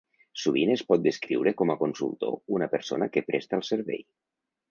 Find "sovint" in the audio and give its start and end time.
0.43-0.71